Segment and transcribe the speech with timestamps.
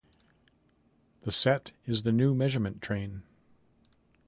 [1.25, 3.21] The set is the New Measurement Train.